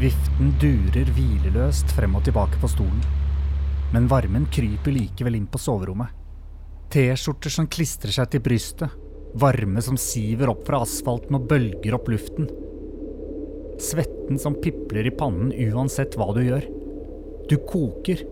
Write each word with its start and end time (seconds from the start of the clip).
Viften 0.00 0.54
durer 0.56 1.10
hvileløst 1.12 1.90
frem 1.92 2.14
og 2.16 2.22
tilbake 2.24 2.56
på 2.62 2.68
stolen. 2.72 3.02
Men 3.92 4.06
varmen 4.08 4.46
kryper 4.48 4.94
likevel 4.94 5.36
inn 5.36 5.48
på 5.50 5.60
soverommet. 5.60 6.14
T-skjorter 6.94 7.52
som 7.52 7.68
klistrer 7.68 8.14
seg 8.14 8.30
til 8.32 8.40
brystet. 8.46 8.88
Varme 9.36 9.82
som 9.84 10.00
siver 10.00 10.54
opp 10.54 10.64
fra 10.64 10.80
asfalten 10.86 11.36
og 11.36 11.44
bølger 11.50 11.98
opp 11.98 12.08
luften. 12.08 12.48
Svetten 13.76 14.40
som 14.40 14.56
pipler 14.64 15.10
i 15.10 15.12
pannen 15.12 15.52
uansett 15.68 16.16
hva 16.16 16.32
du 16.32 16.40
gjør. 16.46 16.64
Du 17.52 17.58
koker, 17.68 18.24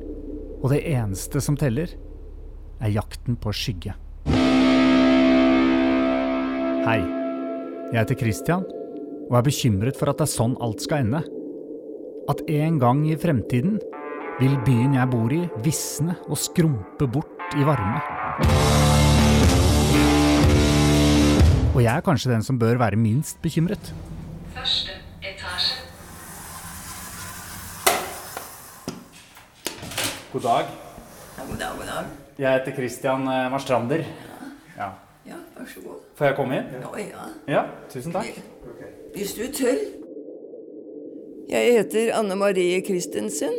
og 0.62 0.72
det 0.72 0.86
eneste 0.88 1.42
som 1.44 1.58
teller, 1.58 1.92
er 2.80 2.96
jakten 2.96 3.36
på 3.36 3.52
skygge. 3.52 3.92
Hei, 6.88 7.00
jeg 7.92 8.00
heter 8.00 8.24
Christian, 8.24 8.64
og 9.28 9.36
er 9.36 9.50
bekymret 9.52 10.00
for 10.00 10.08
at 10.08 10.22
det 10.22 10.30
er 10.30 10.38
sånn 10.38 10.56
alt 10.64 10.80
skal 10.80 11.04
ende. 11.04 11.28
At 12.28 12.42
en 12.52 12.74
gang 12.76 13.06
i 13.08 13.14
fremtiden 13.16 13.78
vil 14.36 14.58
byen 14.66 14.92
jeg 14.98 15.08
bor 15.08 15.32
i 15.32 15.46
visne 15.64 16.12
og 16.28 16.36
skrumpe 16.36 17.06
bort 17.08 17.54
i 17.56 17.64
varme. 17.64 18.02
Og 21.72 21.80
jeg 21.80 21.94
er 21.94 22.04
kanskje 22.04 22.34
den 22.34 22.44
som 22.44 22.58
bør 22.60 22.76
være 22.82 23.00
minst 23.00 23.40
bekymret. 23.40 23.94
Første 24.52 24.98
etasje. 25.24 25.80
God 30.34 30.44
dag. 30.44 30.68
God 31.38 31.56
dag, 31.56 31.76
god 31.78 31.86
dag. 31.94 32.10
Jeg 32.38 32.58
heter 32.58 32.76
Christian 32.76 33.24
Marstrander. 33.24 34.04
Ja. 34.76 34.90
Ja, 35.24 35.40
vær 35.56 35.72
så 35.72 35.80
god. 35.80 36.04
Får 36.20 36.28
jeg 36.28 36.36
komme 36.36 36.60
inn? 36.60 36.76
Ja. 37.08 37.24
Ja, 37.48 37.64
tusen 37.88 38.12
takk. 38.12 38.36
Hvis 39.16 39.32
du 39.32 39.46
tør. 39.48 39.97
Jeg 41.48 41.78
heter 41.78 42.10
Anne 42.12 42.34
Marie 42.36 42.82
Christensen. 42.84 43.54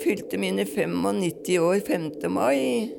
Fylte 0.00 0.40
mine 0.42 0.64
95 0.66 1.58
år 1.62 1.84
5. 1.86 2.06
mai 2.34 2.90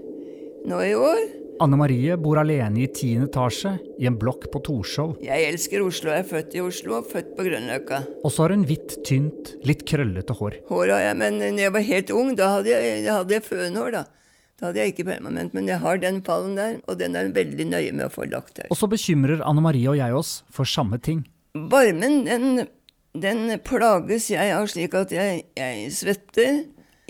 nå 0.63 0.77
i 0.85 0.93
år. 0.95 1.19
Anne 1.61 1.75
Marie 1.75 2.15
bor 2.15 2.39
alene 2.39 2.85
i 2.85 2.87
tiende 2.87 3.27
etasje 3.27 3.73
i 3.99 4.07
en 4.07 4.15
blokk 4.21 4.47
på 4.53 4.61
Torshov. 4.63 5.17
Jeg 5.19 5.49
elsker 5.49 5.83
Oslo. 5.83 6.13
Jeg 6.15 6.23
er 6.23 6.29
født 6.29 6.55
i 6.55 6.63
Oslo 6.63 6.95
og 7.01 7.11
født 7.11 7.35
på 7.35 7.49
Grønløkka. 7.49 7.99
Og 8.23 8.31
så 8.31 8.45
har 8.45 8.55
hun 8.55 8.63
hvitt, 8.69 8.95
tynt, 9.03 9.53
litt 9.67 9.83
krøllete 9.91 10.39
hår. 10.39 10.61
Hår 10.71 10.95
har 10.95 11.05
jeg, 11.09 11.19
men 11.25 11.43
når 11.43 11.63
jeg 11.65 11.75
var 11.75 11.87
helt 11.91 12.15
ung, 12.15 12.33
da 12.39 12.49
hadde 12.55 12.71
jeg, 12.71 13.05
da 13.09 13.19
hadde 13.19 13.37
jeg 13.41 13.47
fønhår, 13.51 13.93
da. 13.99 14.07
Da 14.55 14.69
hadde 14.69 14.85
jeg 14.85 14.95
ikke 14.95 15.09
permanent, 15.11 15.51
men 15.57 15.67
jeg 15.67 15.83
har 15.83 15.99
den 15.99 16.23
fallen 16.23 16.55
der, 16.55 16.79
og 16.87 16.95
den 17.03 17.19
er 17.19 17.35
veldig 17.35 17.67
nøye 17.75 17.91
med 17.91 18.07
å 18.07 18.13
få 18.13 18.31
lagt 18.31 18.63
her. 18.63 18.71
Og 18.71 18.79
så 18.79 18.87
bekymrer 18.87 19.43
Anne 19.43 19.67
Marie 19.67 19.91
og 19.91 19.99
jeg 19.99 20.15
oss 20.15 20.37
for 20.47 20.69
samme 20.79 21.03
ting. 21.03 21.25
Varmen, 21.51 22.21
den, 22.29 22.67
den 23.13 23.59
plages 23.65 24.29
jeg 24.31 24.53
av 24.55 24.67
slik 24.71 24.95
at 24.95 25.11
jeg, 25.11 25.45
jeg 25.57 25.89
svetter. 25.95 26.61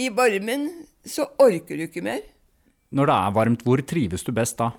I 0.02 0.10
varmen 0.16 0.70
så 1.06 1.28
orker 1.42 1.78
du 1.78 1.86
ikke 1.86 2.04
mer. 2.06 2.24
Når 2.92 3.08
det 3.08 3.18
er 3.18 3.36
varmt, 3.36 3.66
hvor 3.66 3.82
trives 3.88 4.26
du 4.28 4.32
best 4.36 4.58
da? 4.60 4.72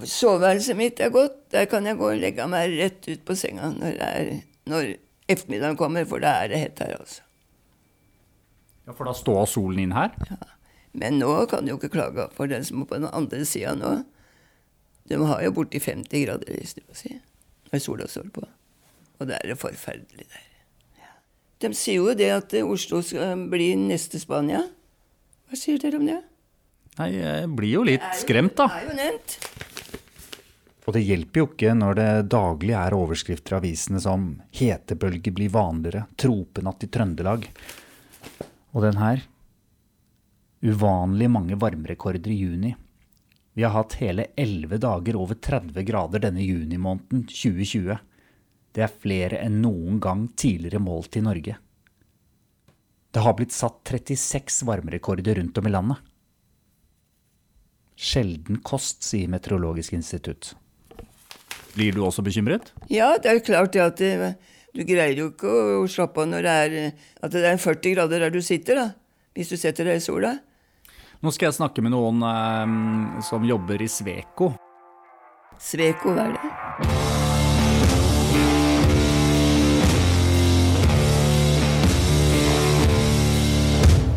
Soveværelset 0.00 0.76
mitt 0.78 1.00
er 1.00 1.10
godt. 1.12 1.42
Der 1.52 1.66
kan 1.70 1.86
jeg 1.86 1.98
gå 1.98 2.12
og 2.12 2.20
legge 2.20 2.46
meg 2.48 2.76
rett 2.78 3.08
ut 3.08 3.24
på 3.26 3.36
senga 3.36 3.72
når, 3.74 3.96
er, 4.04 4.30
når 4.70 4.94
ettermiddagen 5.30 5.80
kommer, 5.80 6.06
for 6.08 6.22
da 6.22 6.36
er 6.44 6.52
det 6.52 6.62
hett 6.62 6.84
her, 6.84 6.94
altså. 7.00 7.24
Ja, 8.86 8.94
For 8.96 9.08
da 9.08 9.14
står 9.16 9.44
solen 9.50 9.82
inn 9.82 9.96
her? 9.96 10.14
Ja. 10.30 10.38
Men 11.00 11.20
nå 11.22 11.32
kan 11.50 11.64
du 11.64 11.72
jo 11.72 11.78
ikke 11.78 11.92
klage 11.92 12.26
for 12.34 12.50
den 12.50 12.64
som 12.66 12.82
er 12.82 12.88
på 12.90 12.98
den 12.98 13.10
andre 13.12 13.44
sida 13.46 13.76
nå. 13.78 14.00
De 15.10 15.18
har 15.18 15.42
jo 15.44 15.52
borti 15.54 15.78
50 15.82 16.24
grader 16.24 16.56
hvis 16.56 16.74
du 16.78 16.82
må 16.86 16.96
si 16.98 17.12
når 17.70 17.82
sola 17.82 18.08
står 18.10 18.32
på. 18.34 18.42
Og 19.20 19.28
det 19.28 19.36
er 19.38 19.52
jo 19.52 19.58
forferdelig 19.60 20.26
der. 20.26 20.46
Ja. 20.98 21.12
De 21.62 21.72
sier 21.76 22.00
jo 22.00 22.16
det 22.16 22.30
at 22.32 22.54
Oslo 22.64 23.02
skal 23.04 23.46
bli 23.52 23.72
neste 23.78 24.20
Spania. 24.22 24.64
Hva 25.50 25.58
sier 25.58 25.80
dere 25.82 26.00
om 26.00 26.06
det? 26.08 26.20
Nei, 27.00 27.10
jeg 27.16 27.50
blir 27.56 27.74
jo 27.76 27.86
litt 27.86 28.06
skremt, 28.18 28.56
da. 28.58 28.68
Det 28.72 28.80
er 28.80 28.88
jo 28.88 28.96
nevnt. 28.98 29.36
Og 30.88 30.96
det 30.96 31.04
hjelper 31.04 31.42
jo 31.42 31.48
ikke 31.50 31.74
når 31.76 31.98
det 31.98 32.10
daglig 32.32 32.74
er 32.74 32.96
overskrifter 32.96 33.54
i 33.54 33.58
avisene 33.60 34.00
som 34.02 34.30
'Hetebølge 34.50 35.30
blir 35.30 35.52
vanligere', 35.52 36.08
'Tropenatt 36.16 36.82
i 36.84 36.88
Trøndelag'. 36.88 37.46
Og 38.74 38.82
den 38.82 38.96
her 38.96 39.22
Uvanlig 40.60 41.30
mange 41.32 41.56
varmerekorder 41.56 42.28
i 42.28 42.36
juni. 42.36 42.74
Vi 43.56 43.62
har 43.64 43.72
hatt 43.72 43.96
hele 44.00 44.26
elleve 44.36 44.76
dager 44.76 45.16
over 45.16 45.34
30 45.34 45.86
grader 45.88 46.20
denne 46.20 46.44
junimåneden 46.44 47.24
2020. 47.30 47.96
Det 48.70 48.84
er 48.86 48.92
flere 49.02 49.40
enn 49.42 49.58
noen 49.64 49.98
gang 50.02 50.28
tidligere 50.38 50.82
målt 50.82 51.16
i 51.18 51.24
Norge. 51.24 51.56
Det 53.10 53.24
har 53.24 53.34
blitt 53.34 53.54
satt 53.54 53.82
36 53.90 54.62
varmerekorder 54.68 55.40
rundt 55.40 55.58
om 55.58 55.66
i 55.66 55.72
landet. 55.74 56.06
Sjelden 58.00 58.62
kost, 58.64 59.02
sier 59.04 59.28
Meteorologisk 59.28 59.92
institutt. 59.98 60.54
Blir 61.74 61.92
du 61.92 62.04
også 62.06 62.22
bekymret? 62.26 62.70
Ja, 62.88 63.16
det 63.18 63.30
er 63.30 63.42
klart 63.44 63.74
det 63.74 63.82
at 63.84 64.00
det, 64.00 64.30
du 64.74 64.84
greier 64.86 65.18
jo 65.18 65.28
ikke 65.32 65.50
å 65.80 65.84
slappe 65.90 66.22
av 66.22 66.30
når 66.30 66.46
det 66.46 66.54
er, 66.62 67.04
at 67.20 67.34
det 67.34 67.44
er 67.50 67.60
40 67.60 67.96
grader 67.96 68.24
der 68.26 68.34
du 68.34 68.40
sitter, 68.42 68.78
da. 68.78 68.88
Hvis 69.34 69.52
du 69.52 69.58
setter 69.58 69.86
deg 69.86 70.00
i 70.00 70.04
sola. 70.04 70.34
Nå 71.20 71.34
skal 71.34 71.50
jeg 71.50 71.58
snakke 71.60 71.84
med 71.84 71.94
noen 71.94 72.24
eh, 72.24 73.20
som 73.26 73.44
jobber 73.46 73.82
i 73.82 73.90
Sveko. 73.90 74.54
Sveko, 75.60 76.16
hva 76.16 76.30
er 76.30 76.36
det? 76.38 77.09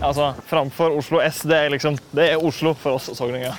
Altså, 0.03 0.34
Framfor 0.50 0.97
Oslo 1.00 1.22
S, 1.24 1.41
det 1.47 1.58
er 1.58 1.69
liksom, 1.72 1.96
det 2.16 2.25
er 2.34 2.41
Oslo 2.44 2.74
for 2.75 2.97
oss 2.97 3.08
sogninger. 3.16 3.56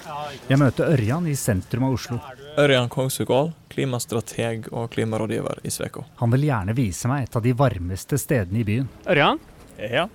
Jeg 0.50 0.58
møter 0.60 0.90
Ørjan 0.92 1.26
i 1.30 1.36
sentrum 1.38 1.86
av 1.88 1.94
Oslo. 1.96 2.18
Ørjan 2.60 2.90
Kongsvik-Aall, 2.92 3.52
klimastrateg 3.72 4.68
og 4.72 4.90
klimarådgiver 4.92 5.62
i 5.66 5.72
Sveko. 5.72 6.04
Han 6.20 6.34
vil 6.34 6.44
gjerne 6.50 6.76
vise 6.76 7.08
meg 7.10 7.26
et 7.26 7.38
av 7.40 7.44
de 7.46 7.54
varmeste 7.56 8.18
stedene 8.20 8.60
i 8.60 8.66
byen. 8.68 8.90
Ørjan, 9.08 9.40
Ja. 9.80 10.06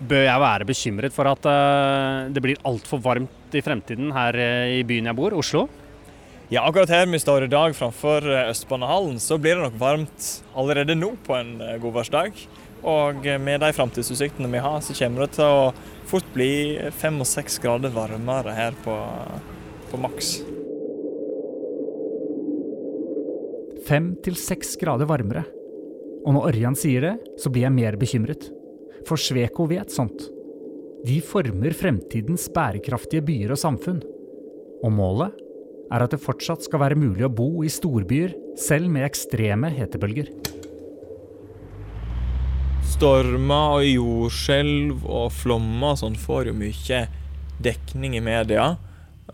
bør 0.00 0.24
jeg 0.26 0.40
være 0.40 0.64
bekymret 0.68 1.12
for 1.14 1.28
at 1.30 1.46
eh, 1.46 2.28
det 2.32 2.42
blir 2.42 2.58
altfor 2.68 3.00
varmt 3.00 3.54
i 3.56 3.62
fremtiden 3.64 4.10
her 4.12 4.34
eh, 4.36 4.78
i 4.80 4.82
byen 4.84 5.06
jeg 5.12 5.16
bor, 5.16 5.32
Oslo? 5.38 5.68
ja, 6.50 6.62
akkurat 6.62 6.88
her 6.88 7.06
vi 7.10 7.18
står 7.18 7.44
i 7.44 7.50
dag 7.50 7.72
framfor 7.74 8.22
eh, 8.28 8.50
Østbanehallen, 8.52 9.16
så 9.20 9.38
blir 9.38 9.56
det 9.56 9.64
nok 9.68 9.78
varmt 9.80 10.26
allerede 10.54 10.94
nå 10.98 11.14
på 11.26 11.34
en 11.38 11.56
godværsdag. 11.82 12.32
Og 12.84 13.24
med 13.40 13.62
de 13.62 13.72
framtidsutsiktene 13.74 14.50
vi 14.52 14.62
har, 14.62 14.80
så 14.84 14.96
kommer 14.98 15.24
det 15.24 15.38
til 15.38 15.46
å 15.48 15.72
fort 16.06 16.28
bli 16.34 16.76
fem 16.94 17.16
og 17.22 17.28
seks 17.28 17.58
grader 17.62 17.94
varmere 17.94 18.54
her 18.54 18.76
på, 18.84 18.94
på 19.90 20.00
maks. 20.02 20.36
Fem 23.86 24.14
til 24.22 24.38
seks 24.38 24.74
grader 24.80 25.08
varmere. 25.08 25.44
Og 26.26 26.34
når 26.34 26.48
Ørjan 26.50 26.78
sier 26.78 27.04
det, 27.04 27.14
så 27.38 27.52
blir 27.54 27.68
jeg 27.68 27.76
mer 27.76 27.98
bekymret. 28.00 28.48
For 29.06 29.20
Sveko 29.20 29.68
vet 29.70 29.94
sånt. 29.94 30.26
De 31.06 31.20
former 31.22 31.74
fremtidens 31.76 32.48
bærekraftige 32.50 33.22
byer 33.22 33.54
og 33.54 33.60
samfunn. 33.62 34.00
Og 34.82 34.90
målet 34.90 35.36
er 35.94 36.02
at 36.02 36.10
det 36.10 36.18
fortsatt 36.22 36.66
skal 36.66 36.82
være 36.82 36.98
mulig 36.98 37.22
å 37.26 37.30
bo 37.30 37.62
i 37.62 37.70
storbyer, 37.70 38.34
selv 38.58 38.90
med 38.90 39.06
ekstreme 39.06 39.70
hetebølger. 39.70 40.32
Stormer 42.96 43.74
og 43.76 43.82
jordskjelv 43.84 45.02
og 45.04 45.26
flommer 45.36 45.90
og 45.90 45.98
sånn 46.00 46.14
får 46.16 46.48
jo 46.48 46.54
mye 46.56 47.00
dekning 47.60 48.14
i 48.16 48.22
media. 48.24 48.70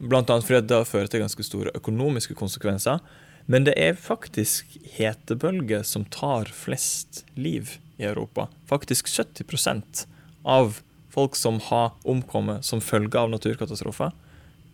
Blant 0.01 0.33
annet 0.35 0.49
fordi 0.49 0.67
det 0.67 0.81
fører 0.91 1.07
til 1.13 1.23
ganske 1.23 1.47
store 1.47 1.71
økonomiske 1.79 2.35
konsekvenser. 2.35 2.99
Men 3.47 3.69
det 3.69 3.77
er 3.79 3.95
faktisk 3.95 4.75
hetebølger 4.97 5.87
som 5.87 6.09
tar 6.11 6.51
flest 6.51 7.23
liv 7.39 7.77
i 8.03 8.09
Europa. 8.11 8.49
Faktisk 8.67 9.07
70% 9.07 10.09
av 10.43 10.81
folk 11.15 11.39
som 11.39 11.63
har 11.71 11.95
omkommet 12.03 12.67
som 12.67 12.83
følge 12.83 13.15
av 13.15 13.31
naturkatastrofer, 13.31 14.11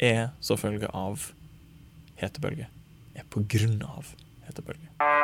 er 0.01 0.31
som 0.41 0.57
følge 0.57 0.89
av 0.97 1.29
hetebølger. 2.25 2.73
Er 3.13 3.29
på 3.29 3.45
grunn 3.53 3.83
av 3.85 4.15
hetebølger. 4.49 5.18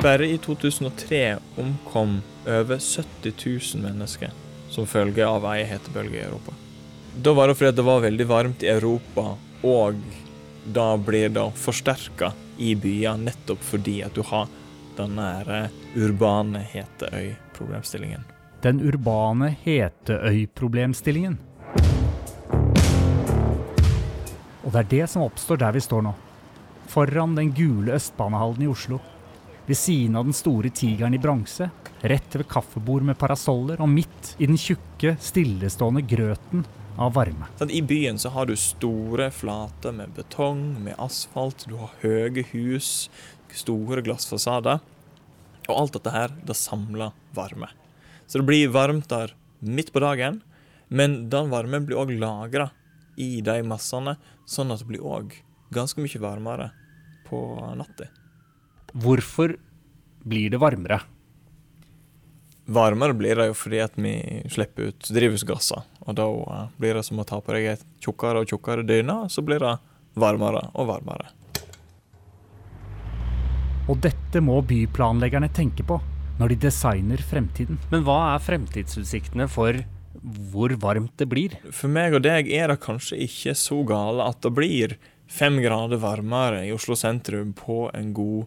Bare 0.00 0.26
i 0.26 0.38
2003 0.38 1.36
omkom 1.56 2.20
over 2.46 2.78
70 2.78 3.32
000 3.74 3.82
mennesker 3.82 4.30
som 4.70 4.86
følge 4.86 5.26
av 5.26 5.44
ei 5.52 5.66
hetebølge 5.68 6.16
i 6.16 6.24
Europa. 6.24 6.54
Da 7.22 7.34
var 7.36 7.48
det 7.50 7.58
fordi 7.60 7.76
det 7.76 7.84
var 7.84 8.00
veldig 8.00 8.26
varmt 8.26 8.64
i 8.64 8.70
Europa, 8.72 9.34
og 9.62 10.00
da 10.64 10.96
blir 10.96 11.28
det 11.28 11.44
forsterka 11.60 12.32
i 12.56 12.72
byer 12.74 13.20
nettopp 13.20 13.60
fordi 13.60 14.00
at 14.06 14.16
du 14.16 14.22
har 14.24 14.48
denne 14.96 15.28
her 15.44 15.68
urbane 15.92 16.64
heteøy-problemstillingen. 16.72 18.24
Den 18.64 18.80
urbane 18.80 19.52
heteøy-problemstillingen. 19.64 21.38
Og 24.62 24.72
det 24.72 24.80
er 24.86 24.90
det 24.96 25.06
som 25.10 25.26
oppstår 25.26 25.60
der 25.60 25.76
vi 25.76 25.84
står 25.84 26.06
nå. 26.08 26.14
foran 26.92 27.34
den 27.34 27.52
gule 27.56 27.92
Østbanehallen 27.92 28.62
i 28.62 28.68
Oslo. 28.68 28.98
Ved 29.66 29.78
siden 29.78 30.16
av 30.18 30.26
den 30.26 30.34
store 30.34 30.72
tigeren 30.74 31.14
i 31.14 31.20
bronse, 31.22 31.68
rett 32.02 32.34
ved 32.34 32.48
kaffebord 32.50 33.04
med 33.06 33.18
parasoller, 33.18 33.78
og 33.78 33.90
midt 33.90 34.32
i 34.42 34.48
den 34.50 34.58
tjukke, 34.58 35.14
stillestående 35.22 36.02
grøten 36.02 36.64
av 36.98 37.14
varme. 37.14 37.46
Sånn, 37.60 37.70
I 37.70 37.82
byen 37.86 38.18
så 38.18 38.32
har 38.34 38.48
du 38.50 38.56
store 38.58 39.30
flater 39.32 39.94
med 39.94 40.16
betong, 40.16 40.64
med 40.82 40.98
asfalt, 40.98 41.68
du 41.70 41.76
har 41.78 41.94
høye 42.02 42.42
hus, 42.50 43.06
store 43.54 44.02
glassfasader. 44.02 44.82
Og 45.68 45.74
alt 45.76 45.94
dette 45.94 46.10
her, 46.10 46.34
det 46.42 46.58
samler 46.58 47.14
varme. 47.36 47.68
Så 48.26 48.40
det 48.40 48.48
blir 48.48 48.72
varmt 48.74 49.06
der 49.12 49.34
midt 49.62 49.92
på 49.94 50.02
dagen, 50.02 50.40
men 50.90 51.28
den 51.30 51.52
varmen 51.52 51.86
blir 51.86 52.00
òg 52.02 52.10
lagra 52.18 52.72
i 53.20 53.38
de 53.44 53.60
massene, 53.62 54.16
sånn 54.48 54.74
at 54.74 54.82
det 54.82 54.90
blir 54.90 55.06
òg 55.06 55.36
ganske 55.72 56.02
mye 56.02 56.20
varmere 56.20 56.72
på 57.28 57.38
natta. 57.78 58.10
Hvorfor 58.92 59.56
blir 60.22 60.52
det 60.52 60.60
varmere? 60.60 61.00
Varmere 62.72 63.16
blir 63.18 63.36
det 63.36 63.48
jo 63.50 63.58
fordi 63.58 63.80
at 63.82 63.96
vi 63.98 64.14
slipper 64.52 64.92
ut 64.92 65.08
drivhusgasser. 65.10 65.82
Og 66.06 66.16
da 66.18 66.26
eh, 66.28 66.66
blir 66.78 66.98
det 66.98 67.04
som 67.08 67.20
å 67.20 67.26
ta 67.26 67.40
på 67.42 67.54
deg 67.56 67.72
et 67.72 67.86
tjukkere 68.04 68.42
og 68.42 68.52
tjukkere 68.52 68.86
dyne, 68.86 69.24
så 69.32 69.42
blir 69.44 69.62
det 69.62 69.76
varmere 70.14 70.68
og 70.76 70.90
varmere. 70.92 71.32
Og 73.90 73.98
dette 74.04 74.40
må 74.44 74.60
byplanleggerne 74.62 75.50
tenke 75.52 75.84
på 75.86 75.98
når 76.38 76.52
de 76.52 76.60
designer 76.68 77.22
fremtiden. 77.22 77.80
Men 77.90 78.04
hva 78.06 78.34
er 78.34 78.44
fremtidsutsiktene 78.44 79.48
for 79.50 79.80
hvor 80.52 80.74
varmt 80.78 81.16
det 81.18 81.26
blir? 81.30 81.56
For 81.74 81.90
meg 81.90 82.14
og 82.14 82.22
deg 82.26 82.50
er 82.52 82.70
det 82.70 82.82
kanskje 82.84 83.18
ikke 83.26 83.56
så 83.58 83.80
gale 83.88 84.28
at 84.28 84.38
det 84.44 84.52
blir 84.54 84.96
fem 85.32 85.58
grader 85.64 86.00
varmere 86.02 86.62
i 86.66 86.72
Oslo 86.74 86.96
sentrum 86.98 87.54
på 87.56 87.86
en 87.96 88.12
god, 88.14 88.46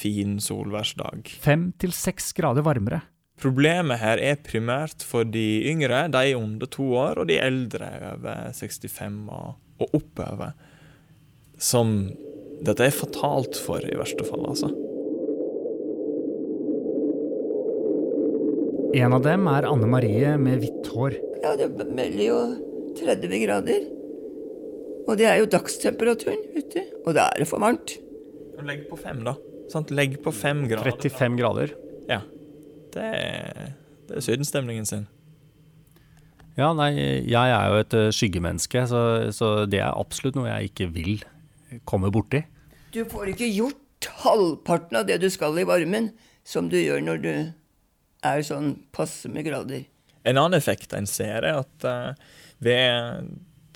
fin 0.00 0.38
solværsdag. 0.42 1.36
Fem 1.44 1.70
til 1.80 1.94
seks 1.96 2.32
grader 2.36 2.64
varmere. 2.66 3.02
Problemet 3.40 4.02
her 4.02 4.20
er 4.20 4.40
primært 4.44 5.04
for 5.06 5.24
de 5.24 5.62
yngre, 5.70 6.04
de 6.12 6.36
under 6.36 6.68
to 6.68 6.90
år, 6.92 7.22
og 7.22 7.30
de 7.30 7.38
eldre 7.40 7.88
over 8.12 8.50
65 8.52 9.30
og, 9.32 9.54
og 9.80 9.96
oppover. 9.96 10.52
Som 11.60 12.10
dette 12.60 12.84
er 12.84 12.92
fatalt 12.92 13.56
for, 13.56 13.80
i 13.80 13.96
verste 13.96 14.26
fall, 14.28 14.44
altså. 14.44 14.68
En 18.90 19.14
av 19.14 19.22
dem 19.24 19.46
er 19.48 19.68
Anne 19.70 19.88
Marie 19.88 20.34
med 20.40 20.60
hvitt 20.60 20.90
hår. 20.92 21.16
Ja, 21.40 21.54
det 21.56 21.70
melder 21.86 22.24
jo 22.26 22.40
30 22.98 23.42
grader. 23.46 23.86
Og 25.06 25.16
det 25.16 25.30
er 25.30 25.38
jo 25.40 25.48
dagstemperaturen, 25.48 26.42
ute. 26.58 26.84
Og 27.06 27.14
da 27.16 27.30
er 27.30 27.40
det 27.40 27.48
for 27.48 27.62
varmt. 27.62 27.96
Legg 28.66 28.84
på 28.90 28.98
fem, 29.00 29.22
da. 29.24 29.38
Sant? 29.70 29.92
Legg 29.94 30.18
på 30.24 30.32
fem 30.34 30.64
grader. 30.70 30.90
35 30.98 31.38
grader. 31.38 31.74
Ja. 32.10 32.20
Det 32.90 33.06
er, 33.06 33.74
det 34.08 34.18
er 34.18 34.24
sydenstemningen 34.26 34.88
sin. 34.88 35.06
Ja, 36.58 36.72
nei, 36.76 36.90
jeg 37.30 37.52
er 37.54 37.68
jo 37.70 37.82
et 37.84 37.94
eh, 37.96 38.08
skyggemenneske, 38.12 38.82
så, 38.90 39.02
så 39.32 39.52
det 39.70 39.78
er 39.80 39.94
absolutt 39.94 40.36
noe 40.36 40.50
jeg 40.50 40.72
ikke 40.72 40.88
vil 40.92 41.22
komme 41.88 42.10
borti. 42.12 42.42
Du 42.90 43.04
får 43.08 43.30
ikke 43.32 43.48
gjort 43.48 44.10
halvparten 44.24 44.98
av 44.98 45.06
det 45.08 45.20
du 45.22 45.28
skal 45.30 45.56
i 45.60 45.66
varmen, 45.68 46.10
som 46.44 46.68
du 46.72 46.76
gjør 46.80 47.04
når 47.06 47.22
du 47.22 47.32
er 48.26 48.44
sånn 48.44 48.74
passe 48.92 49.30
med 49.32 49.46
grader. 49.46 49.86
En 50.26 50.36
annen 50.36 50.58
effekt 50.58 50.92
en 50.96 51.08
ser, 51.08 51.46
er 51.46 51.62
at 51.62 51.86
eh, 51.86 52.34
ved 52.60 53.30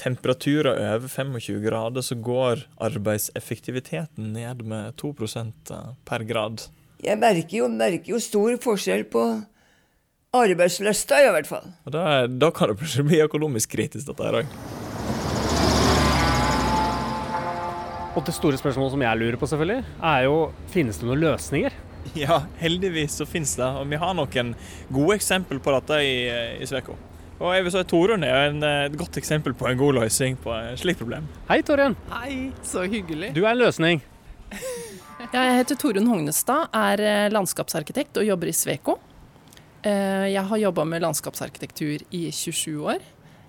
temperaturer 0.05 0.77
over 0.97 1.09
25 1.09 1.63
grader, 1.65 2.05
så 2.05 2.17
går 2.21 2.67
arbeidseffektiviteten 2.85 4.33
ned 4.37 4.63
med 4.69 4.95
2% 5.01 5.73
per 6.05 6.27
grad. 6.29 6.69
Jeg 7.05 7.21
merker 7.21 7.59
jo, 7.63 7.69
merker 7.73 8.15
jo 8.15 8.21
stor 8.23 8.57
forskjell 8.65 9.07
på 9.13 9.25
arbeidslysta, 10.35 11.21
i 11.23 11.31
hvert 11.35 11.49
fall. 11.49 11.69
Og 11.87 11.95
da, 11.95 12.05
da 12.29 12.51
kan 12.55 12.73
det 12.73 12.81
plutselig 12.81 13.07
bli 13.11 13.23
økonomisk 13.25 13.75
kritisk, 13.77 14.09
dette 14.11 14.27
her 14.27 14.43
òg. 14.43 14.59
Og 18.15 18.23
det 18.23 18.35
store 18.37 18.59
spørsmålet 18.61 18.95
som 18.95 19.03
jeg 19.03 19.21
lurer 19.21 19.39
på, 19.41 19.49
selvfølgelig, 19.51 19.81
er 20.07 20.27
jo 20.29 20.37
finnes 20.71 21.01
det 21.01 21.09
noen 21.09 21.25
løsninger? 21.25 21.81
Ja, 22.21 22.43
heldigvis 22.61 23.17
så 23.17 23.25
finnes 23.25 23.55
det. 23.57 23.65
Og 23.65 23.89
vi 23.91 23.99
har 23.99 24.13
noen 24.15 24.53
gode 24.93 25.17
eksempel 25.17 25.59
på 25.65 25.73
dette 25.73 25.99
i, 26.05 26.15
i 26.61 26.69
Sveko. 26.69 26.99
Og 27.43 27.51
jeg 27.51 27.65
vil 27.67 27.73
si 27.75 27.83
Torunn 27.91 28.23
er 28.27 28.51
en, 28.53 28.61
et 28.63 28.95
godt 28.99 29.17
eksempel 29.19 29.55
på 29.59 29.67
en 29.69 29.79
god 29.81 29.97
løsning 29.99 30.37
på 30.41 30.53
et 30.55 30.79
slikt 30.81 31.01
problem. 31.03 31.27
Hei, 31.49 31.61
Torunn. 31.67 31.97
Hei, 32.13 32.35
så 32.67 32.85
hyggelig. 32.87 33.33
Du 33.35 33.43
er 33.45 33.53
en 33.55 33.63
løsning. 33.65 34.03
Jeg 35.35 35.55
heter 35.57 35.79
Torunn 35.81 36.07
Hognestad, 36.07 36.69
er 36.77 37.01
eh, 37.03 37.31
landskapsarkitekt 37.33 38.21
og 38.21 38.27
jobber 38.29 38.51
i 38.51 38.55
Sveko. 38.55 38.99
Eh, 39.83 40.29
Jeg 40.31 40.45
har 40.47 40.61
jobba 40.63 40.85
med 40.87 41.03
landskapsarkitektur 41.03 42.05
i 42.15 42.21
27 42.31 42.85
år. 42.93 43.03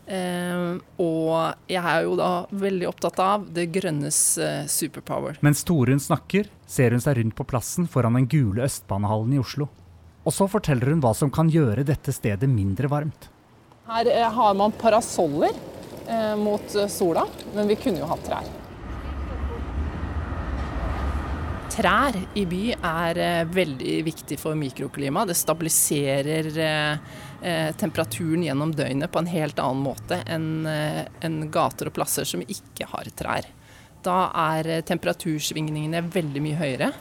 Eh, 0.08 0.80
Og 1.02 1.70
jeg 1.70 1.82
er 1.82 2.06
jo 2.08 2.16
da 2.18 2.30
veldig 2.58 2.88
opptatt 2.90 3.20
av 3.22 3.46
det 3.54 3.68
grønnes 3.76 4.20
eh, 4.42 4.64
superpower. 4.72 5.38
Mens 5.46 5.62
Torunn 5.68 6.02
snakker, 6.02 6.50
ser 6.66 6.96
hun 6.96 7.04
seg 7.06 7.20
rundt 7.20 7.38
på 7.38 7.46
plassen 7.54 7.86
foran 7.92 8.18
den 8.18 8.30
gule 8.32 8.66
Østbanehallen 8.66 9.36
i 9.38 9.44
Oslo. 9.44 9.70
Og 10.26 10.34
så 10.34 10.48
forteller 10.50 10.90
hun 10.96 11.04
hva 11.06 11.14
som 11.14 11.30
kan 11.30 11.52
gjøre 11.54 11.86
dette 11.86 12.16
stedet 12.16 12.50
mindre 12.50 12.90
varmt. 12.90 13.30
Her 13.86 14.08
eh, 14.18 14.32
har 14.32 14.54
man 14.54 14.72
parasoller 14.72 15.52
eh, 16.08 16.36
mot 16.36 16.76
eh, 16.76 16.88
sola, 16.88 17.28
men 17.56 17.68
vi 17.68 17.76
kunne 17.76 18.02
jo 18.02 18.08
hatt 18.10 18.24
trær. 18.26 18.48
Trær 21.76 22.18
i 22.40 22.46
by 22.50 22.62
er 22.74 23.20
veldig 23.52 23.98
viktig 24.08 24.38
for 24.40 24.56
mikroklimaet. 24.56 25.28
Det 25.28 25.36
stabiliserer 25.36 26.48
temperaturen 27.76 28.46
gjennom 28.46 28.72
døgnet 28.72 29.12
på 29.12 29.20
en 29.20 29.28
helt 29.28 29.60
annen 29.60 29.84
måte 29.84 30.22
enn 30.24 31.36
gater 31.52 31.92
og 31.92 31.98
plasser 31.98 32.24
som 32.30 32.46
ikke 32.48 32.88
har 32.94 33.12
trær. 33.20 33.50
Da 34.08 34.18
er 34.46 34.86
temperatursvingningene 34.88 36.06
veldig 36.16 36.46
mye 36.48 36.62
høyere. 36.64 36.92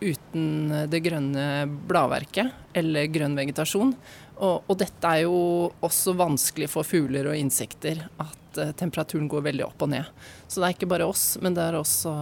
uten 0.00 0.46
det 0.88 1.02
grønne 1.04 1.66
bladverket 1.66 2.54
eller 2.72 3.10
grønn 3.10 3.34
vegetasjon. 3.34 3.96
Og, 4.40 4.70
og 4.72 4.76
dette 4.80 5.04
er 5.04 5.26
jo 5.26 5.70
også 5.84 6.14
vanskelig 6.16 6.70
for 6.72 6.86
fugler 6.86 7.28
og 7.28 7.36
insekter, 7.36 8.06
at 8.16 8.58
uh, 8.60 8.70
temperaturen 8.78 9.28
går 9.28 9.44
veldig 9.50 9.66
opp 9.66 9.84
og 9.84 9.90
ned. 9.92 10.08
Så 10.48 10.62
det 10.62 10.68
er 10.68 10.76
ikke 10.78 10.88
bare 10.94 11.08
oss, 11.10 11.24
men 11.44 11.56
det 11.56 11.66
er 11.66 11.76
også 11.76 12.14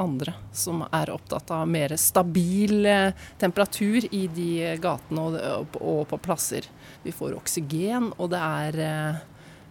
andre 0.00 0.32
som 0.56 0.80
er 0.88 1.12
opptatt 1.12 1.52
av 1.52 1.68
mer 1.68 1.92
stabil 2.00 2.88
uh, 2.88 3.28
temperatur 3.40 4.08
i 4.08 4.24
de 4.32 4.50
gatene 4.80 5.28
og, 5.28 5.38
og, 5.58 5.78
og 5.78 6.02
på 6.08 6.20
plasser. 6.24 6.70
Vi 7.04 7.12
får 7.12 7.36
oksygen, 7.36 8.14
og 8.16 8.32
det 8.32 8.42
er 8.42 8.82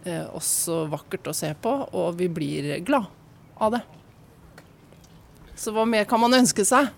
uh, 0.06 0.26
også 0.38 0.84
vakkert 0.94 1.32
å 1.32 1.36
se 1.36 1.50
på, 1.58 1.74
og 1.90 2.14
vi 2.22 2.30
blir 2.30 2.76
glad 2.86 3.10
av 3.58 3.74
det. 3.74 3.82
Så 5.58 5.74
hva 5.74 5.82
mer 5.82 6.06
kan 6.06 6.22
man 6.22 6.38
ønske 6.38 6.62
seg? 6.62 6.94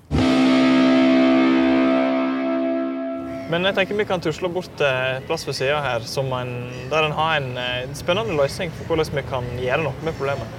Men 3.50 3.66
jeg 3.66 3.74
tenker 3.74 3.98
vi 3.98 4.04
kan 4.06 4.22
tusle 4.22 4.46
bort 4.52 4.70
til 4.78 5.22
plass 5.26 5.42
ved 5.48 5.56
sida 5.58 5.80
her 5.82 6.04
som 6.06 6.28
en, 6.36 6.52
der 6.90 7.08
en 7.08 7.14
har 7.16 7.40
en 7.40 7.48
eh, 7.58 7.94
spennende 7.98 8.36
løsning 8.38 8.70
for 8.76 8.92
hvordan 8.92 9.10
vi 9.18 9.24
kan 9.26 9.48
gjøre 9.58 9.82
noe 9.88 10.06
med 10.06 10.14
problemet. 10.14 10.52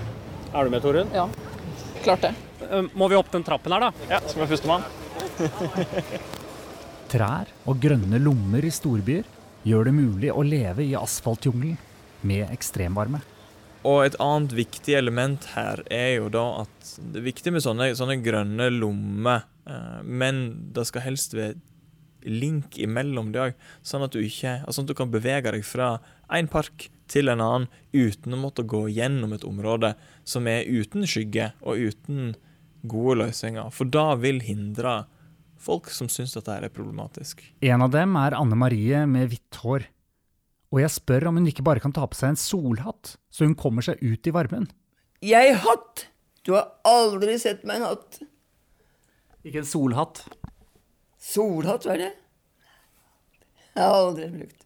Er 0.52 0.68
du 0.68 0.74
med, 0.74 0.84
Torunn? 0.84 1.14
Ja, 1.16 1.30
klart 2.04 2.26
det. 2.26 2.34
Eh, 2.68 2.90
Må 2.92 3.08
vi 3.08 3.16
opp 3.16 3.32
den 3.32 3.48
trappen 3.48 3.72
her, 3.72 3.88
da? 3.88 4.10
Ja, 4.12 4.20
som 4.28 4.44
er 4.44 4.52
førstemann? 4.52 4.84
Trær 7.14 7.48
og 7.64 7.80
grønne 7.84 8.20
lommer 8.20 8.68
i 8.68 8.74
storbyer 8.76 9.24
gjør 9.68 9.88
det 9.88 9.96
mulig 9.96 10.36
å 10.36 10.44
leve 10.44 10.84
i 10.84 10.92
asfaltjungelen 11.00 11.80
med 12.28 12.52
ekstremvarme. 12.52 13.24
Og 13.88 14.04
et 14.04 14.20
annet 14.22 14.52
viktig 14.54 15.00
element 15.00 15.48
her 15.56 15.80
er 15.88 16.18
jo 16.18 16.28
da 16.34 16.44
at 16.66 16.94
det 17.00 17.24
er 17.24 17.30
viktig 17.32 17.56
med 17.56 17.64
sånne, 17.64 17.94
sånne 17.98 18.20
grønne 18.20 18.68
lommer, 18.76 19.48
eh, 19.64 20.00
men 20.04 20.44
det 20.76 20.90
skal 20.92 21.08
helst 21.08 21.40
være 21.40 21.56
link 22.28 22.78
imellom 22.82 23.32
det 23.34 23.42
òg, 23.44 23.68
sånn 23.86 24.06
at 24.06 24.14
du 24.16 24.22
ikke 24.22 24.60
altså 24.66 24.84
at 24.84 24.92
du 24.92 24.96
kan 24.98 25.12
bevege 25.14 25.54
deg 25.56 25.66
fra 25.68 25.96
en 26.32 26.50
park 26.52 26.90
til 27.12 27.32
en 27.32 27.44
annen 27.44 27.68
uten 27.92 28.36
å 28.36 28.40
måtte 28.40 28.66
gå 28.68 28.86
gjennom 28.94 29.34
et 29.36 29.46
område 29.48 29.94
som 30.28 30.48
er 30.48 30.68
uten 30.70 31.08
skygge 31.10 31.52
og 31.62 31.82
uten 31.92 32.36
gode 32.88 33.20
løsninger. 33.26 33.72
For 33.76 33.90
da 33.92 34.14
vil 34.20 34.42
hindre 34.46 35.04
folk 35.62 35.92
som 35.94 36.10
syns 36.10 36.34
dette 36.38 36.54
er 36.56 36.74
problematisk. 36.74 37.44
En 37.62 37.84
av 37.86 37.92
dem 37.94 38.16
er 38.20 38.38
Anne 38.38 38.58
Marie 38.58 39.04
med 39.10 39.30
hvitt 39.32 39.62
hår. 39.62 39.86
Og 40.72 40.80
jeg 40.80 40.94
spør 40.94 41.28
om 41.30 41.38
hun 41.38 41.50
ikke 41.52 41.66
bare 41.68 41.84
kan 41.84 41.94
ta 41.94 42.06
på 42.08 42.18
seg 42.18 42.32
en 42.32 42.40
solhatt, 42.40 43.18
så 43.30 43.44
hun 43.44 43.58
kommer 43.60 43.84
seg 43.86 44.00
ut 44.00 44.28
i 44.28 44.34
varmen. 44.34 44.70
Jeg 45.22 45.58
hatt! 45.62 46.08
Du 46.42 46.56
har 46.56 46.72
aldri 46.88 47.36
sett 47.38 47.66
meg 47.68 47.82
en 47.82 47.92
hatt. 47.92 48.22
Ikke 49.46 49.62
en 49.62 49.68
solhatt. 49.70 50.24
Solhatt, 51.22 51.86
hva 51.86 51.96
er 51.96 52.02
det? 52.02 52.12
Jeg 53.72 53.84
har 53.86 53.98
aldri 53.98 54.30
brukt. 54.34 54.66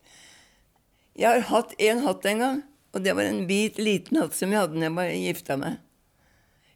Jeg 1.16 1.28
har 1.30 1.50
hatt 1.52 1.76
en 1.80 2.04
hatt 2.04 2.28
en 2.32 2.44
gang, 2.44 2.62
og 2.96 3.04
det 3.04 3.16
var 3.16 3.28
en 3.28 3.44
hvit, 3.50 3.78
liten 3.80 4.20
hatt 4.20 4.36
som 4.36 4.52
jeg 4.52 4.64
hadde 4.64 4.80
da 4.80 4.88
jeg 4.88 4.96
var 4.96 5.12
gifta 5.12 5.60
meg. 5.60 5.82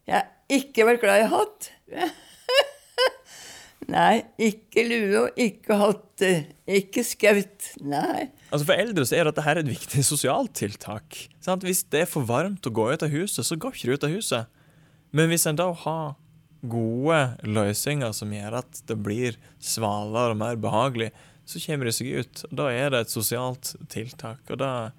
Jeg 0.09 0.17
har 0.17 0.59
ikke 0.59 0.87
vært 0.87 1.03
glad 1.03 1.23
i 1.23 1.29
hatt. 1.31 1.69
Nei, 3.89 4.21
ikke 4.49 4.83
lue 4.85 5.23
og 5.23 5.39
ikke 5.41 5.77
hatter. 5.79 6.41
Ikke 6.69 7.03
skaut. 7.07 7.71
Nei. 7.81 8.29
Altså 8.51 8.67
For 8.67 8.75
eldre 8.77 9.05
så 9.07 9.17
er 9.17 9.29
dette 9.29 9.45
her 9.45 9.61
et 9.61 9.69
viktig 9.69 10.03
sosialt 10.05 10.53
tiltak. 10.59 11.23
Sant? 11.41 11.65
Hvis 11.65 11.85
det 11.89 12.03
er 12.03 12.09
for 12.09 12.27
varmt 12.27 12.67
å 12.67 12.73
gå 12.73 12.89
ut 12.91 13.05
av 13.05 13.13
huset, 13.13 13.41
så 13.47 13.57
går 13.57 13.73
ikke 13.73 13.89
du 13.89 13.95
ut 13.95 14.07
av 14.09 14.13
huset. 14.13 14.51
Men 15.15 15.31
hvis 15.31 15.47
en 15.49 15.57
da 15.57 15.71
har 15.73 16.17
gode 16.61 17.19
løsninger 17.47 18.13
som 18.15 18.33
gjør 18.33 18.59
at 18.61 18.81
det 18.89 18.97
blir 18.99 19.37
svalere 19.63 20.33
og 20.33 20.41
mer 20.41 20.59
behagelig, 20.59 21.11
så 21.49 21.61
kommer 21.63 21.89
de 21.89 21.93
seg 21.95 22.11
ut. 22.19 22.43
Og 22.49 22.55
Da 22.61 22.69
er 22.73 22.91
det 22.93 23.05
et 23.05 23.13
sosialt 23.13 23.75
tiltak. 23.89 24.41
Og 24.49 24.59
da 24.61 24.91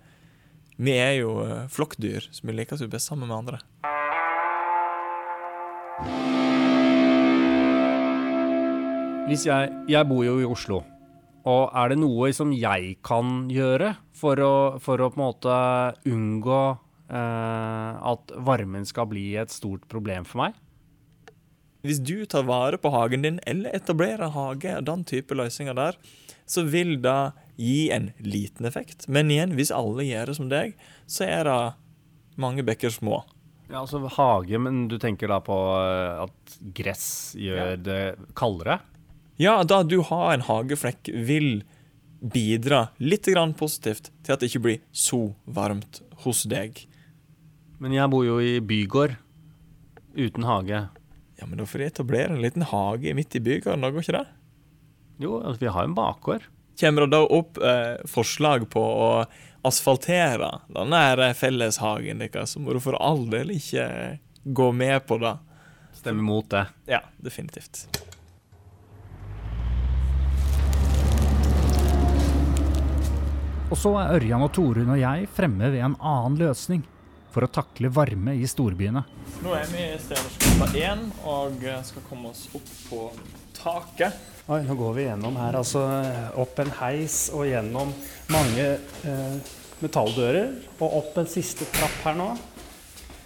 Vi 0.80 0.94
er 0.96 1.18
jo 1.20 1.42
eh, 1.44 1.66
flokkdyr, 1.68 2.30
så 2.32 2.40
vi 2.48 2.54
liker 2.56 2.72
oss 2.72 2.80
jo 2.80 2.88
best 2.88 3.10
sammen 3.10 3.28
med 3.28 3.36
andre. 3.36 3.58
Hvis 9.28 9.44
jeg, 9.44 9.68
jeg 9.92 10.08
bor 10.08 10.24
jo 10.24 10.38
i 10.40 10.48
Oslo, 10.48 10.80
og 11.44 11.76
er 11.76 11.92
det 11.92 11.98
noe 12.00 12.30
som 12.32 12.48
jeg 12.56 12.96
kan 13.04 13.44
gjøre 13.52 13.92
for 14.16 14.40
å, 14.40 14.54
for 14.80 15.04
å 15.04 15.10
på 15.12 15.20
en 15.20 15.22
måte 15.22 15.58
unngå 16.08 16.62
eh, 17.12 17.92
at 18.12 18.34
varmen 18.48 18.88
skal 18.88 19.08
bli 19.12 19.34
et 19.36 19.52
stort 19.52 19.84
problem 19.92 20.24
for 20.24 20.46
meg? 20.46 20.56
Hvis 21.86 22.00
du 22.04 22.26
tar 22.28 22.44
vare 22.48 22.76
på 22.80 22.92
hagen 22.92 23.24
din, 23.24 23.40
eller 23.48 23.72
etablerer 23.76 24.26
en 24.26 24.34
hage, 24.34 24.74
den 24.84 25.04
type 25.08 25.36
løsninger 25.36 25.76
der, 25.78 25.96
så 26.50 26.64
vil 26.68 26.98
det 27.00 27.32
gi 27.60 27.90
en 27.94 28.10
liten 28.18 28.66
effekt. 28.68 29.06
Men 29.08 29.30
igjen, 29.32 29.54
hvis 29.56 29.72
alle 29.72 30.04
gjør 30.04 30.32
det 30.32 30.36
som 30.36 30.50
deg, 30.52 30.74
så 31.08 31.28
er 31.28 31.48
det 31.48 31.60
mange 32.40 32.64
bekker 32.66 32.92
små. 32.92 33.22
Ja, 33.70 33.84
altså 33.84 34.02
hage, 34.16 34.58
men 34.58 34.88
du 34.90 34.96
tenker 34.98 35.30
da 35.30 35.38
på 35.44 35.56
eh, 35.78 36.24
at 36.24 36.54
gress 36.74 37.36
gjør 37.38 37.76
det 37.78 38.00
kaldere? 38.38 38.80
Ja, 39.40 39.60
da 39.64 39.82
du 39.86 40.00
har 40.04 40.34
en 40.34 40.44
hageflekk, 40.44 41.12
vil 41.14 41.62
bidra 42.20 42.88
litt 43.00 43.30
grann 43.30 43.54
positivt 43.56 44.10
til 44.24 44.34
at 44.34 44.42
det 44.42 44.50
ikke 44.50 44.64
blir 44.66 44.80
så 44.92 45.30
varmt 45.48 46.02
hos 46.26 46.42
deg. 46.50 46.82
Men 47.80 47.94
jeg 47.96 48.12
bor 48.12 48.26
jo 48.26 48.40
i 48.42 48.58
bygård 48.60 49.14
uten 50.18 50.44
hage. 50.44 50.82
Ja, 51.40 51.46
men 51.46 51.58
da 51.58 51.66
får 51.66 51.78
de 51.78 51.84
etablere 51.88 52.34
en 52.34 52.42
liten 52.42 52.62
hage 52.62 53.14
midt 53.16 53.36
i 53.36 53.40
bygården, 53.40 53.80
da 53.80 53.88
går 53.90 54.04
ikke 54.04 54.18
det? 54.18 54.26
Jo, 55.24 55.38
altså, 55.40 55.60
vi 55.62 55.70
har 55.72 55.86
en 55.88 55.94
bakgård. 55.96 56.44
Kommer 56.80 57.06
det 57.06 57.14
da 57.14 57.20
opp 57.24 57.60
eh, 57.64 57.96
forslag 58.08 58.66
på 58.72 58.80
å 58.80 59.08
asfaltere 59.64 60.50
denne 60.72 61.30
felleshagen 61.36 62.20
deres, 62.20 62.52
så 62.52 62.60
må 62.60 62.76
du 62.76 62.80
for 62.84 62.96
all 63.00 63.24
del 63.32 63.54
ikke 63.56 63.86
gå 64.44 64.68
med 64.72 65.06
på 65.08 65.16
det. 65.20 65.34
Stemmer 65.96 66.24
mot 66.24 66.48
det. 66.52 66.66
Ja, 66.88 67.00
definitivt. 67.24 67.88
Og 73.70 73.78
så 73.78 73.92
er 74.00 74.16
Ørjan 74.16 74.44
og 74.44 74.52
Torunn 74.56 74.92
og 74.92 75.00
jeg 75.00 75.28
fremme 75.32 75.72
ved 75.72 75.84
en 75.84 75.96
annen 76.00 76.40
løsning 76.40 76.84
for 77.30 77.46
å 77.46 77.50
takle 77.52 77.90
varme 77.92 78.34
i 78.38 78.48
storbyene. 78.48 79.04
Nå 79.40 79.54
er 79.56 79.68
vi 79.70 79.84
i 79.86 80.00
Stenersgata 80.02 80.68
1 80.76 81.06
og 81.30 81.64
skal 81.88 82.04
komme 82.08 82.32
oss 82.34 82.48
opp 82.56 82.74
på 82.88 83.06
taket. 83.56 84.28
Oi, 84.50 84.62
nå 84.66 84.74
går 84.74 84.94
vi 84.96 85.06
gjennom 85.06 85.36
her, 85.38 85.56
altså 85.60 85.84
opp 86.42 86.58
en 86.58 86.72
heis 86.80 87.28
og 87.30 87.46
gjennom 87.46 87.92
mange 88.34 88.64
eh, 89.06 89.50
metalldører. 89.78 90.56
Og 90.80 90.96
opp 91.02 91.20
en 91.22 91.28
siste 91.30 91.68
trapp 91.70 92.00
her 92.08 92.18
nå. 92.18 92.30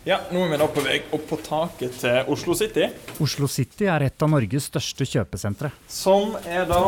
Ja, 0.05 0.19
nå 0.29 0.43
er 0.45 0.51
vi 0.53 0.61
da 0.61 0.67
på 0.69 0.83
vei 0.85 0.99
opp 1.17 1.23
på 1.31 1.39
taket 1.41 1.95
til 2.03 2.33
Oslo 2.33 2.53
City. 2.59 2.91
Oslo 3.25 3.49
City 3.49 3.89
er 3.89 4.05
et 4.05 4.25
av 4.25 4.29
Norges 4.35 4.69
største 4.69 5.07
kjøpesentre. 5.09 5.71
Som 5.89 6.37
er 6.45 6.69
da 6.69 6.83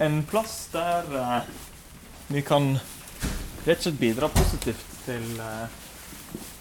en 0.00 0.22
plass 0.24 0.70
der 0.72 1.12
eh, 1.20 1.50
vi 2.32 2.40
kan 2.46 2.72
rett 3.66 3.78
og 3.78 3.84
slett 3.84 4.00
bidra 4.00 4.28
positivt 4.32 4.86
til, 5.04 5.26
eh, 5.40 5.66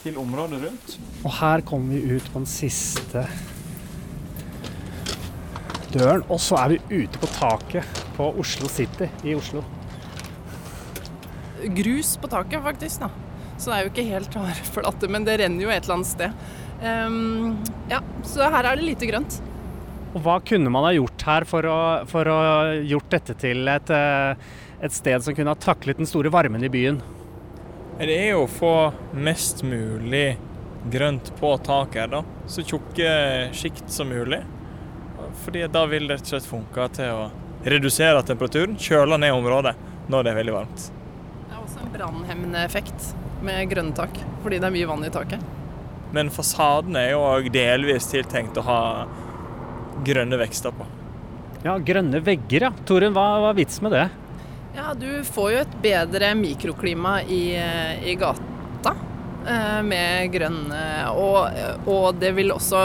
til 0.04 0.18
området 0.20 0.62
rundt. 0.66 0.98
Og 1.24 1.32
her 1.40 1.62
kommer 1.62 1.96
vi 1.96 2.18
ut 2.18 2.28
på 2.34 2.40
den 2.42 2.50
siste 2.50 3.26
døren. 5.94 6.24
Og 6.30 6.40
så 6.44 6.60
er 6.64 6.76
vi 6.76 7.04
ute 7.04 7.22
på 7.22 7.30
taket 7.40 8.04
på 8.18 8.30
Oslo 8.40 8.70
City 8.72 9.10
i 9.24 9.36
Oslo. 9.36 9.64
Grus 11.76 12.16
på 12.18 12.30
taket, 12.32 12.64
faktisk. 12.64 13.00
da. 13.00 13.10
Så 13.60 13.72
det 13.72 13.76
er 13.76 13.84
jo 13.84 13.92
ikke 13.92 14.08
helt 14.08 14.40
hardflate, 14.40 15.10
men 15.12 15.26
det 15.28 15.40
renner 15.42 15.66
jo 15.66 15.70
et 15.74 15.84
eller 15.84 16.00
annet 16.00 16.08
sted. 16.14 16.32
Um, 16.80 17.58
ja, 17.92 18.00
Så 18.24 18.46
her 18.48 18.64
er 18.64 18.80
det 18.80 18.86
lite 18.88 19.10
grønt. 19.10 19.42
Og 20.16 20.24
hva 20.24 20.40
kunne 20.42 20.72
man 20.72 20.88
ha 20.88 20.94
gjort 20.96 21.26
her 21.28 21.46
for 21.46 21.68
å, 21.70 21.80
for 22.10 22.30
å 22.32 22.40
gjort 22.88 23.12
dette 23.14 23.36
til 23.38 23.68
et, 23.70 23.92
eh, 23.94 24.48
et 24.82 24.94
sted 24.96 25.24
som 25.24 25.36
kunne 25.36 25.52
ha 25.52 25.60
taklet 25.60 26.00
den 26.00 26.08
store 26.10 26.32
varmen 26.34 26.64
i 26.64 26.72
byen? 26.72 27.02
Det 28.00 28.16
er 28.16 28.30
jo 28.32 28.46
å 28.46 28.52
få 28.52 28.74
mest 29.12 29.64
mulig 29.68 30.38
grønt 30.92 31.34
på 31.40 31.52
taket 31.66 32.06
her, 32.06 32.12
da. 32.14 32.22
Så 32.48 32.64
tjukke 32.64 33.10
sjikt 33.56 33.92
som 33.92 34.08
mulig. 34.12 34.40
Fordi 35.44 35.66
da 35.72 35.84
vil 35.92 36.08
det 36.08 36.20
rett 36.20 36.30
og 36.30 36.32
slett 36.32 36.48
funke 36.48 36.88
til 36.96 37.12
å 37.12 37.26
redusere 37.68 38.24
temperaturen, 38.24 38.78
kjøle 38.80 39.20
ned 39.20 39.36
området 39.36 39.76
når 40.10 40.24
det 40.24 40.32
er 40.32 40.40
veldig 40.40 40.56
varmt. 40.56 40.86
Det 41.50 41.58
er 41.58 41.60
også 41.60 41.84
en 41.84 41.92
brannhemmende 41.94 42.62
effekt 42.64 43.10
med 43.44 43.68
grønne 43.72 43.96
tak, 43.96 44.16
fordi 44.44 44.62
det 44.62 44.70
er 44.70 44.76
mye 44.78 44.88
vann 44.90 45.04
i 45.04 45.12
taket. 45.14 45.44
Men 46.16 46.32
fasaden 46.34 46.96
er 46.98 47.12
jo 47.12 47.26
òg 47.28 47.52
delvis 47.54 48.08
tiltenkt 48.10 48.58
å 48.58 48.66
ha 48.66 48.80
grønne 50.08 50.40
vekster 50.40 50.74
på. 50.74 50.88
Ja, 51.66 51.76
grønne 51.84 52.24
vegger, 52.24 52.70
ja. 52.70 52.72
Torunn, 52.88 53.14
hva 53.14 53.28
var 53.44 53.60
vits 53.60 53.82
med 53.84 53.94
det? 53.94 54.08
Ja, 54.76 54.94
du 54.94 55.24
får 55.26 55.52
jo 55.52 55.62
et 55.64 55.78
bedre 55.82 56.34
mikroklima 56.38 57.20
i, 57.26 57.56
i 58.06 58.14
gata 58.20 58.94
eh, 59.48 59.80
med 59.86 60.30
grønne 60.34 60.82
og, 61.18 61.58
og 61.90 62.20
det 62.22 62.32
vil 62.38 62.54
også 62.54 62.82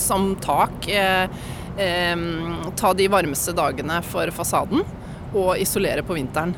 som 0.00 0.32
tak 0.42 0.88
eh, 0.90 1.30
eh, 1.78 2.24
ta 2.78 2.90
de 2.98 3.06
varmeste 3.12 3.54
dagene 3.56 4.00
for 4.06 4.34
fasaden 4.34 4.82
og 5.36 5.52
isolere 5.60 6.02
på 6.02 6.16
vinteren. 6.18 6.56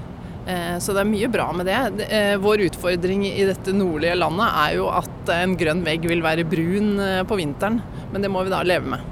Eh, 0.49 0.79
så 0.81 0.95
det 0.97 1.05
er 1.05 1.11
mye 1.13 1.29
bra 1.31 1.51
med 1.53 1.69
det. 1.69 2.09
Eh, 2.09 2.35
Vår 2.41 2.65
utfordring 2.71 3.27
i 3.29 3.45
dette 3.51 3.75
nordlige 3.77 4.17
landet 4.17 4.49
er 4.65 4.79
jo 4.79 4.89
at 4.95 5.35
en 5.37 5.59
grønn 5.61 5.85
vegg 5.87 6.09
vil 6.09 6.25
være 6.25 6.47
brun 6.49 6.95
eh, 7.05 7.21
på 7.29 7.37
vinteren, 7.39 7.83
men 8.15 8.25
det 8.25 8.33
må 8.33 8.47
vi 8.49 8.55
da 8.55 8.63
leve 8.65 8.97
med. 8.97 9.05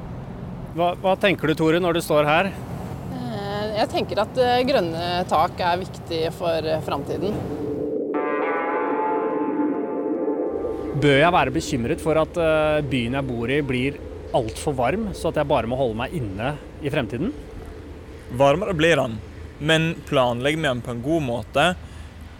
Hva, 0.78 0.94
hva 1.02 1.14
tenker 1.20 1.50
du, 1.50 1.58
Tore, 1.58 1.82
når 1.82 1.98
du 1.98 2.02
står 2.04 2.24
her? 2.28 2.50
Jeg 3.78 3.90
tenker 3.92 4.18
at 4.18 4.38
eh, 4.42 4.64
grønne 4.66 5.02
tak 5.30 5.60
er 5.62 5.78
viktig 5.78 6.22
for 6.34 6.66
eh, 6.66 6.80
framtiden. 6.82 7.34
Bør 10.98 11.18
jeg 11.20 11.34
være 11.36 11.54
bekymret 11.54 12.02
for 12.02 12.18
at 12.18 12.40
eh, 12.42 12.80
byen 12.90 13.14
jeg 13.20 13.28
bor 13.28 13.52
i 13.54 13.60
blir 13.62 14.00
altfor 14.34 14.74
varm, 14.80 15.06
så 15.14 15.30
at 15.30 15.38
jeg 15.38 15.50
bare 15.52 15.70
må 15.70 15.78
holde 15.78 15.98
meg 16.00 16.16
inne 16.18 16.56
i 16.82 16.90
fremtiden? 16.90 17.30
Varmere 18.40 18.74
blir 18.76 18.98
den, 18.98 19.14
men 19.62 19.92
planlegger 20.10 20.58
vi 20.58 20.68
den 20.72 20.82
på 20.82 20.96
en 20.96 21.06
god 21.06 21.26
måte 21.28 21.68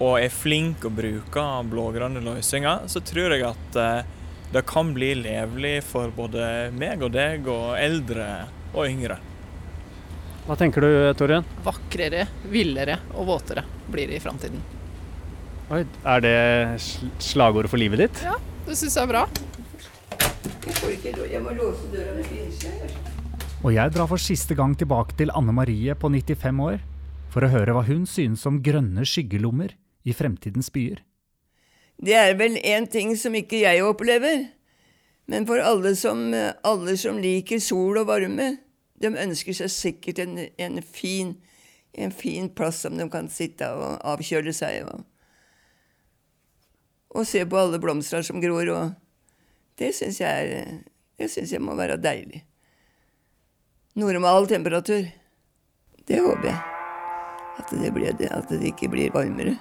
og 0.03 0.19
er 0.19 0.35
flink 0.35 0.83
å 0.87 0.95
bruke 0.95 1.47
blågrønne 1.71 2.23
løsninger, 2.23 2.91
så 2.91 3.03
tror 3.03 3.35
jeg 3.35 3.47
at 3.47 3.81
det 4.55 4.67
kan 4.69 4.93
bli 4.95 5.15
levelig 5.23 5.81
for 5.87 6.13
både 6.15 6.69
meg 6.75 7.03
og 7.03 7.15
deg 7.15 7.51
og 7.51 7.73
eldre 7.79 8.29
og 8.75 8.87
yngre. 8.87 9.19
Hva 10.49 10.55
tenker 10.57 10.81
du, 10.81 10.89
Torjen? 11.13 11.45
Vakrere, 11.61 12.23
villere 12.49 12.95
og 13.21 13.27
våtere 13.29 13.67
blir 13.93 14.09
det 14.09 14.17
i 14.17 14.21
framtiden. 14.25 14.63
Oi, 15.69 15.83
er 15.85 16.23
det 16.25 16.37
slagordet 17.21 17.69
for 17.69 17.77
livet 17.77 18.01
ditt? 18.01 18.21
Ja, 18.25 18.39
det 18.65 18.79
syns 18.81 18.95
jeg 18.97 19.05
er 19.05 19.11
bra. 19.11 19.27
Jeg, 21.05 21.43
må 21.45 21.53
låse 21.53 21.91
døra 21.93 22.15
med. 22.17 22.95
Og 23.61 23.75
jeg 23.75 23.93
drar 23.93 24.09
for 24.09 24.25
siste 24.25 24.57
gang 24.57 24.73
tilbake 24.81 25.19
til 25.19 25.29
Anne 25.37 25.53
Marie 25.53 25.93
på 25.93 26.09
95 26.09 26.63
år 26.65 26.79
for 27.29 27.45
å 27.45 27.51
høre 27.53 27.75
hva 27.77 27.83
hun 27.85 28.07
synes 28.09 28.47
om 28.49 28.63
grønne 28.65 29.05
skyggelommer 29.05 29.75
i 30.09 30.15
fremtidens 30.17 30.73
byer. 30.73 31.03
Det 32.01 32.17
er 32.17 32.33
vel 32.41 32.57
en 32.63 32.89
ting 32.89 33.13
som 33.21 33.37
ikke 33.37 33.61
jeg 33.67 33.85
opplever. 33.85 34.47
Men 35.29 35.45
for 35.45 35.61
alle 35.61 35.93
som, 35.93 36.25
alle 36.65 36.97
som 36.97 37.21
liker 37.21 37.61
sol 37.61 38.01
og 38.01 38.09
varme, 38.09 38.49
de 39.01 39.11
ønsker 39.23 39.55
seg 39.55 39.71
sikkert 39.71 40.19
en, 40.25 40.39
en, 40.59 40.81
fin, 40.83 41.35
en 41.95 42.11
fin 42.15 42.49
plass 42.51 42.81
som 42.85 42.97
de 42.99 43.07
kan 43.13 43.29
sitte 43.31 43.69
og 43.71 43.99
avkjøle 44.03 44.53
seg 44.57 44.83
og, 44.91 45.05
og 47.15 47.27
se 47.27 47.45
på 47.49 47.59
alle 47.61 47.79
blomster 47.83 48.23
som 48.27 48.41
gror. 48.43 48.69
Og 48.75 48.91
det 49.79 49.93
syns 49.97 50.19
jeg, 50.21 50.51
er- 50.59 50.83
det 51.19 51.31
synes 51.31 51.53
jeg 51.55 51.63
må 51.63 51.75
være 51.79 51.97
deilig. 52.03 52.43
Normal 53.99 54.47
temperatur. 54.51 55.07
Det 56.09 56.21
håper 56.23 56.51
jeg. 56.53 56.61
At 57.59 57.73
det, 57.75 57.91
blir, 57.95 58.15
at 58.31 58.49
det 58.51 58.63
ikke 58.71 58.89
blir 58.93 59.11
varmere. 59.15 59.57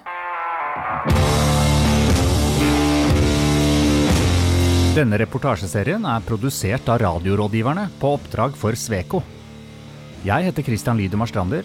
Denne 4.98 5.14
reportasjeserien 5.20 6.02
er 6.10 6.24
produsert 6.26 6.88
av 6.90 6.96
Radiorådgiverne 7.04 7.84
på 8.00 8.08
oppdrag 8.16 8.56
for 8.58 8.74
Sveko. 8.74 9.20
Jeg 10.26 10.42
heter 10.48 10.66
Christian 10.66 10.98
Lydemar 10.98 11.30
Strander, 11.30 11.62